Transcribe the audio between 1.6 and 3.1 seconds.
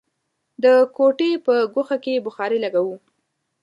ګوښه کې بخارۍ لګوو.